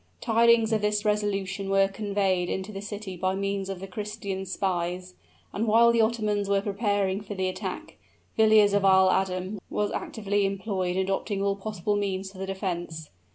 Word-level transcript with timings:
Tidings 0.19 0.73
of 0.73 0.81
this 0.81 1.05
resolution 1.05 1.69
were 1.69 1.87
conveyed 1.87 2.49
into 2.49 2.71
the 2.71 2.81
city 2.81 3.15
by 3.15 3.35
means 3.35 3.69
of 3.69 3.79
the 3.79 3.85
Christians' 3.85 4.51
spies; 4.51 5.13
and 5.53 5.67
while 5.67 5.91
the 5.91 6.01
Ottomans 6.01 6.49
were 6.49 6.59
preparing 6.59 7.21
for 7.21 7.35
the 7.35 7.47
attack, 7.47 7.97
Villiers 8.35 8.73
of 8.73 8.83
Isle 8.83 9.11
Adam 9.11 9.61
was 9.69 9.91
actively 9.91 10.43
employed 10.43 10.95
in 10.95 11.03
adopting 11.03 11.43
all 11.43 11.55
possible 11.55 11.95
means 11.97 12.31
for 12.31 12.39
the 12.39 12.47
defense. 12.47 13.11